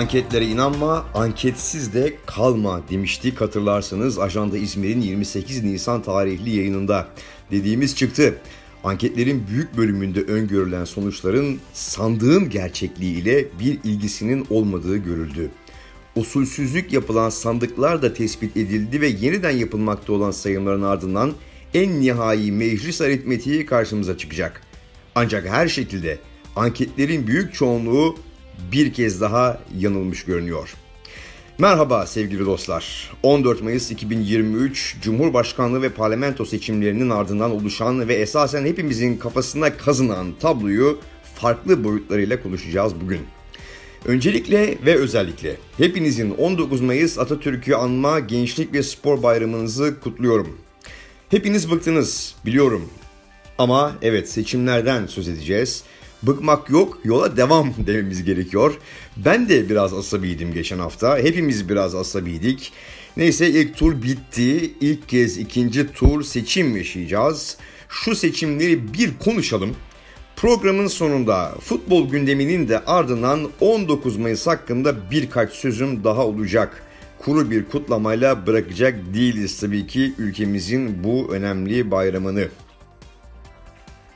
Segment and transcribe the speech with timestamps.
[0.00, 7.08] Anketlere inanma, anketsiz de kalma demiştik hatırlarsanız Ajanda İzmir'in 28 Nisan tarihli yayınında
[7.50, 8.38] dediğimiz çıktı.
[8.84, 15.50] Anketlerin büyük bölümünde öngörülen sonuçların sandığın gerçekliğiyle bir ilgisinin olmadığı görüldü.
[16.16, 21.32] Usulsüzlük yapılan sandıklar da tespit edildi ve yeniden yapılmakta olan sayımların ardından
[21.74, 24.62] en nihai meclis aritmetiği karşımıza çıkacak.
[25.14, 26.18] Ancak her şekilde
[26.56, 28.16] anketlerin büyük çoğunluğu
[28.72, 30.74] bir kez daha yanılmış görünüyor.
[31.58, 33.10] Merhaba sevgili dostlar.
[33.22, 40.98] 14 Mayıs 2023 Cumhurbaşkanlığı ve parlamento seçimlerinin ardından oluşan ve esasen hepimizin kafasına kazınan tabloyu
[41.34, 43.20] farklı boyutlarıyla konuşacağız bugün.
[44.04, 50.58] Öncelikle ve özellikle hepinizin 19 Mayıs Atatürk'ü anma Gençlik ve Spor Bayramınızı kutluyorum.
[51.30, 52.90] Hepiniz bıktınız biliyorum.
[53.58, 55.84] Ama evet seçimlerden söz edeceğiz.
[56.22, 58.74] Bıkmak yok, yola devam dememiz gerekiyor.
[59.16, 61.18] Ben de biraz asabiydim geçen hafta.
[61.18, 62.72] Hepimiz biraz asabiydik.
[63.16, 64.74] Neyse ilk tur bitti.
[64.80, 67.56] İlk kez ikinci tur seçim yaşayacağız.
[67.88, 69.76] Şu seçimleri bir konuşalım.
[70.36, 76.82] Programın sonunda futbol gündeminin de ardından 19 Mayıs hakkında birkaç sözüm daha olacak.
[77.18, 82.48] Kuru bir kutlamayla bırakacak değiliz tabii ki ülkemizin bu önemli bayramını.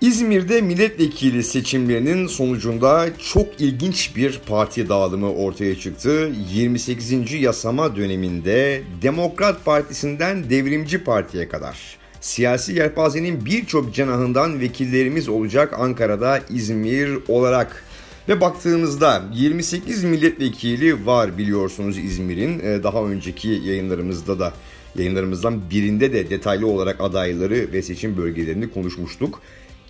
[0.00, 6.32] İzmir'de milletvekili seçimlerinin sonucunda çok ilginç bir parti dağılımı ortaya çıktı.
[6.54, 7.32] 28.
[7.32, 17.18] yasama döneminde Demokrat Partisi'nden Devrimci Parti'ye kadar siyasi yelpazenin birçok cenahından vekillerimiz olacak Ankara'da İzmir
[17.28, 17.84] olarak.
[18.28, 22.60] Ve baktığımızda 28 milletvekili var biliyorsunuz İzmir'in.
[22.60, 24.52] Ee, daha önceki yayınlarımızda da
[24.96, 29.40] yayınlarımızdan birinde de detaylı olarak adayları ve seçim bölgelerini konuşmuştuk.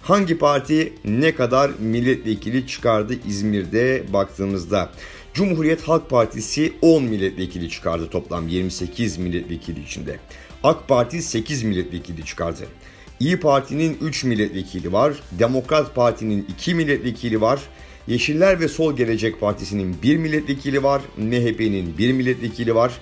[0.05, 4.91] Hangi parti ne kadar milletvekili çıkardı İzmir'de baktığımızda?
[5.35, 10.19] Cumhuriyet Halk Partisi 10 milletvekili çıkardı toplam 28 milletvekili içinde.
[10.63, 12.67] AK Parti 8 milletvekili çıkardı.
[13.21, 15.15] İyi Parti'nin 3 milletvekili var.
[15.39, 17.61] Demokrat Parti'nin 2 milletvekili var.
[18.07, 21.03] Yeşiller ve Sol Gelecek Partisi'nin 1 milletvekili var.
[21.17, 22.93] MHP'nin 1 milletvekili var.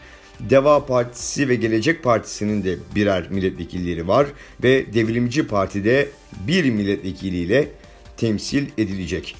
[0.50, 4.26] Deva Partisi ve Gelecek Partisi'nin de birer milletvekilleri var
[4.62, 6.08] ve Devrimci Parti'de
[6.46, 7.68] bir milletvekiliyle
[8.16, 9.36] temsil edilecek.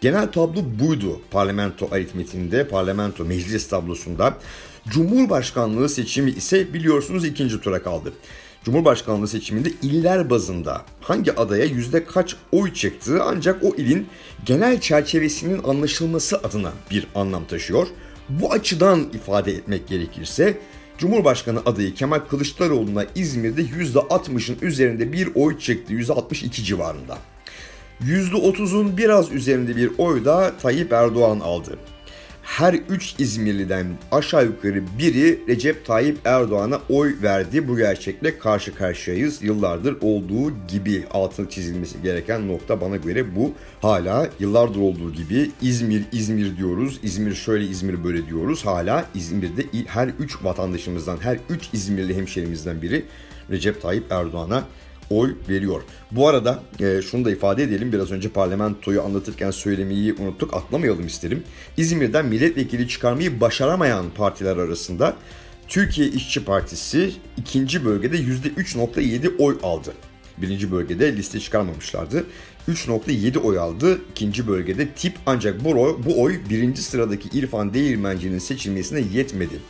[0.00, 4.38] Genel tablo buydu parlamento aritmetiğinde, parlamento meclis tablosunda.
[4.88, 8.12] Cumhurbaşkanlığı seçimi ise biliyorsunuz ikinci tura kaldı.
[8.64, 14.06] Cumhurbaşkanlığı seçiminde iller bazında hangi adaya yüzde kaç oy çıktığı ancak o ilin
[14.44, 17.86] genel çerçevesinin anlaşılması adına bir anlam taşıyor.
[18.28, 20.58] Bu açıdan ifade etmek gerekirse
[20.98, 25.92] Cumhurbaşkanı adayı Kemal Kılıçdaroğlu'na İzmir'de %60'ın üzerinde bir oy çıktı.
[25.92, 27.18] %62 civarında.
[28.02, 31.78] %30'un biraz üzerinde bir oy da Tayyip Erdoğan aldı
[32.48, 37.68] her 3 İzmirliden aşağı yukarı biri Recep Tayyip Erdoğan'a oy verdi.
[37.68, 39.42] Bu gerçekle karşı karşıyayız.
[39.42, 43.52] Yıllardır olduğu gibi altını çizilmesi gereken nokta bana göre bu.
[43.82, 47.00] Hala yıllardır olduğu gibi İzmir İzmir diyoruz.
[47.02, 48.66] İzmir şöyle İzmir böyle diyoruz.
[48.66, 53.04] Hala İzmir'de her 3 vatandaşımızdan, her 3 İzmirli hemşerimizden biri
[53.50, 54.64] Recep Tayyip Erdoğan'a
[55.10, 55.82] oy veriyor.
[56.10, 57.92] Bu arada e, şunu da ifade edelim.
[57.92, 60.54] Biraz önce parlamentoyu anlatırken söylemeyi unuttuk.
[60.54, 61.42] Atlamayalım isterim.
[61.76, 65.16] İzmir'den milletvekili çıkarmayı başaramayan partiler arasında
[65.68, 69.92] Türkiye İşçi Partisi ikinci bölgede %3.7 oy aldı.
[70.38, 72.24] Birinci bölgede liste çıkarmamışlardı.
[72.68, 74.00] 3.7 oy aldı.
[74.10, 79.60] İkinci bölgede tip ancak bu oy, bu oy birinci sıradaki İrfan Değirmenci'nin seçilmesine yetmedi.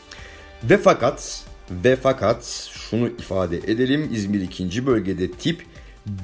[0.65, 4.11] Ve fakat ve fakat şunu ifade edelim.
[4.13, 4.87] İzmir 2.
[4.87, 5.63] bölgede tip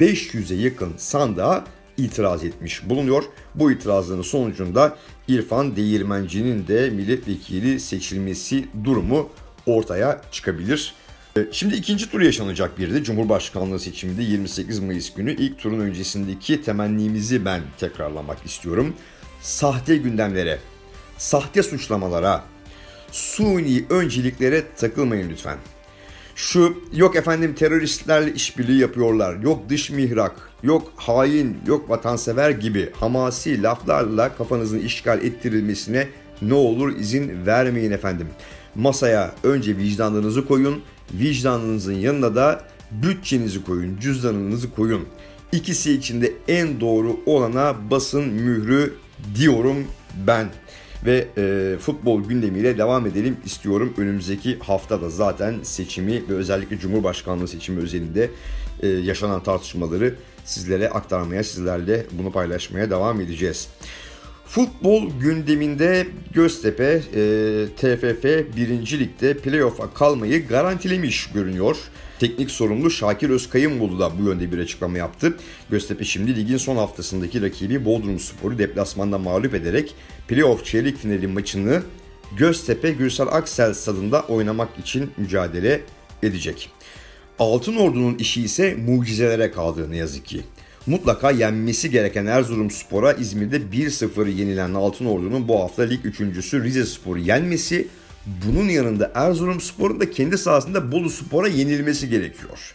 [0.01, 1.65] 500'e yakın sandığa
[1.97, 3.25] itiraz etmiş bulunuyor.
[3.55, 4.97] Bu itirazların sonucunda
[5.29, 9.31] İrfan Değirmenci'nin de milletvekili seçilmesi durumu
[9.67, 10.95] ortaya çıkabilir.
[11.37, 16.63] E, şimdi ikinci tur yaşanacak bir de Cumhurbaşkanlığı seçiminde 28 Mayıs günü ilk turun öncesindeki
[16.63, 18.95] temennimizi ben tekrarlamak istiyorum.
[19.41, 20.59] Sahte gündemlere,
[21.19, 22.45] sahte suçlamalara,
[23.13, 25.59] suni önceliklere takılmayın lütfen.
[26.37, 33.63] Şu yok efendim teröristlerle işbirliği yapıyorlar, yok dış mihrak, yok hain, yok vatansever gibi hamasi
[33.63, 36.09] laflarla kafanızın işgal ettirilmesine
[36.43, 38.27] ne olur izin vermeyin efendim.
[38.75, 40.83] Masaya önce vicdanınızı koyun,
[41.13, 45.05] vicdanınızın yanına da bütçenizi koyun, cüzdanınızı koyun.
[45.53, 48.95] İkisi içinde en doğru olana basın mührü
[49.35, 49.77] diyorum
[50.27, 50.49] ben
[51.05, 53.95] ve e, futbol gündemiyle devam edelim istiyorum.
[53.99, 58.31] Önümüzdeki haftada zaten seçimi ve özellikle Cumhurbaşkanlığı seçimi özelinde
[58.83, 60.15] e, yaşanan tartışmaları
[60.45, 63.69] sizlere aktarmaya, sizlerle bunu paylaşmaya devam edeceğiz.
[64.55, 67.01] Futbol gündeminde Göztepe e,
[67.77, 68.25] TFF
[68.57, 68.99] 1.
[68.99, 71.77] Lig'de playoff'a kalmayı garantilemiş görünüyor.
[72.21, 75.37] Teknik sorumlu Şakir Özkayınbolu da bu yönde bir açıklama yaptı.
[75.71, 79.95] Göztepe şimdi ligin son haftasındaki rakibi Bodrum Spor'u deplasmanda mağlup ederek
[80.29, 81.83] playoff çeyrek finali maçını
[82.37, 85.81] Göztepe Gürsel Aksel stadında oynamak için mücadele
[86.23, 86.71] edecek.
[87.39, 90.41] Altın Ordu'nun işi ise mucizelere kaldı ne yazık ki.
[90.87, 97.19] Mutlaka yenmesi gereken Erzurumspor'a İzmir'de 1-0 yenilen Altın Ordu'nun bu hafta lig üçüncüsü Rize Spor'u
[97.19, 97.89] yenmesi,
[98.27, 102.75] bunun yanında Erzurumspor'un da kendi sahasında Bolu Spor'a yenilmesi gerekiyor.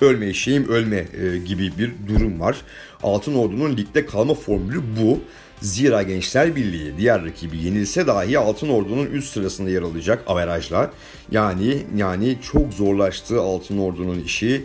[0.00, 2.56] Ölme eşeğim ölme e, gibi bir durum var.
[3.02, 5.20] Altın Ordu'nun ligde kalma formülü bu.
[5.60, 10.90] Zira Gençler Birliği diğer rakibi yenilse dahi Altın Ordu'nun üst sırasında yer alacak averajlar.
[11.30, 14.64] Yani yani çok zorlaştı Altın Ordu'nun işi.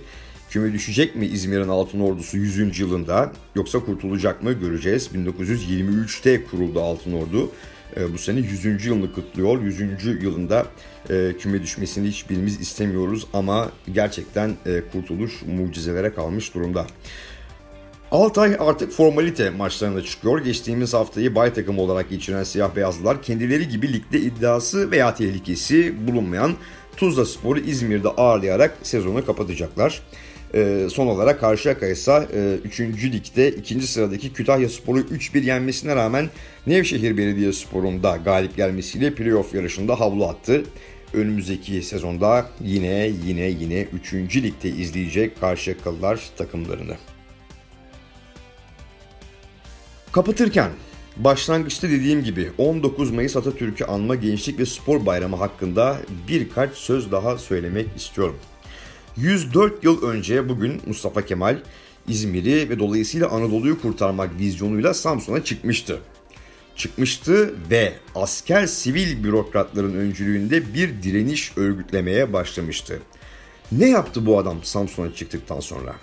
[0.49, 2.79] Küme düşecek mi İzmir'in Altın Ordusu 100.
[2.79, 5.09] yılında yoksa kurtulacak mı göreceğiz.
[5.15, 7.51] 1923'te kuruldu Altın Ordu.
[7.97, 8.85] E, bu sene 100.
[8.85, 9.61] yılını kutluyor.
[9.61, 9.79] 100.
[10.23, 10.65] yılında
[11.09, 16.87] e, küme düşmesini hiçbirimiz istemiyoruz ama gerçekten e, kurtuluş mucizelere kalmış durumda.
[18.11, 20.39] Altay artık formalite maçlarına çıkıyor.
[20.39, 26.53] Geçtiğimiz haftayı bay takım olarak geçiren siyah beyazlılar kendileri gibi ligde iddiası veya tehlikesi bulunmayan
[26.97, 30.01] Tuzla Spor'u İzmir'de ağırlayarak sezonu kapatacaklar.
[30.53, 32.27] Ee, son olarak Karşıyaka ise
[32.63, 32.79] 3.
[32.79, 33.81] ligde 2.
[33.87, 36.29] sıradaki Kütahya Spor'u 3-1 yenmesine rağmen
[36.67, 40.63] Nevşehir Belediyespor'un da galip gelmesiyle playoff yarışında havlu attı.
[41.13, 44.13] Önümüzdeki sezonda yine yine yine 3.
[44.13, 46.95] ligde izleyecek Karşıyakalılar takımlarını.
[50.11, 50.69] Kapatırken
[51.17, 55.97] başlangıçta dediğim gibi 19 Mayıs Atatürk'ü anma Gençlik ve Spor Bayramı hakkında
[56.27, 58.35] birkaç söz daha söylemek istiyorum.
[59.17, 61.57] 104 yıl önce bugün Mustafa Kemal
[62.07, 65.99] İzmir'i ve dolayısıyla Anadolu'yu kurtarmak vizyonuyla Samsun'a çıkmıştı.
[66.75, 72.99] Çıkmıştı ve asker sivil bürokratların öncülüğünde bir direniş örgütlemeye başlamıştı.
[73.71, 75.95] Ne yaptı bu adam Samsun'a çıktıktan sonra?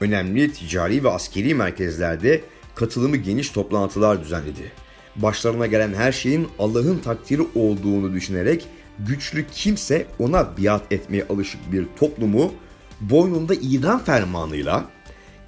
[0.00, 2.40] Önemli ticari ve askeri merkezlerde
[2.76, 4.72] katılımı geniş toplantılar düzenledi.
[5.16, 8.66] Başlarına gelen her şeyin Allah'ın takdiri olduğunu düşünerek
[8.98, 12.52] güçlü kimse ona biat etmeye alışık bir toplumu
[13.00, 14.84] boynunda idam fermanıyla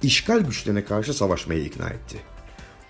[0.03, 2.17] işgal güçlerine karşı savaşmaya ikna etti.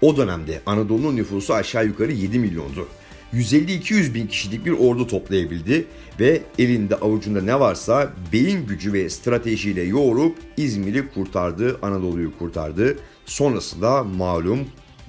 [0.01, 2.87] O dönemde Anadolu'nun nüfusu aşağı yukarı 7 milyondu.
[3.33, 5.87] 150-200 bin kişilik bir ordu toplayabildi
[6.19, 12.97] ve elinde avucunda ne varsa beyin gücü ve stratejiyle yoğurup İzmir'i kurtardı, Anadolu'yu kurtardı.
[13.25, 14.59] Sonrasında malum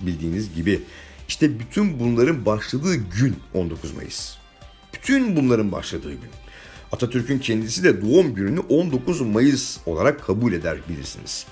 [0.00, 0.80] bildiğiniz gibi.
[1.28, 4.36] İşte bütün bunların başladığı gün 19 Mayıs.
[4.94, 6.30] Bütün bunların başladığı gün.
[6.92, 11.46] Atatürk'ün kendisi de doğum gününü 19 Mayıs olarak kabul eder bilirsiniz.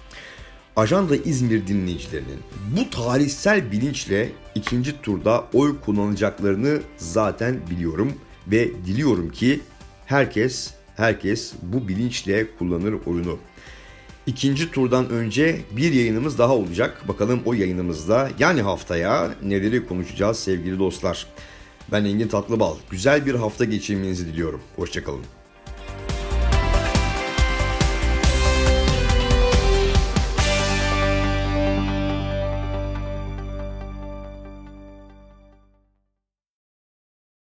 [0.78, 2.38] Ajanda İzmir dinleyicilerinin
[2.76, 8.12] bu tarihsel bilinçle ikinci turda oy kullanacaklarını zaten biliyorum
[8.46, 9.60] ve diliyorum ki
[10.06, 13.38] herkes herkes bu bilinçle kullanır oyunu.
[14.26, 17.08] İkinci turdan önce bir yayınımız daha olacak.
[17.08, 21.26] Bakalım o yayınımızda yani haftaya neleri konuşacağız sevgili dostlar.
[21.92, 22.76] Ben Engin Tatlıbal.
[22.90, 24.60] Güzel bir hafta geçirmenizi diliyorum.
[24.76, 25.37] Hoşçakalın.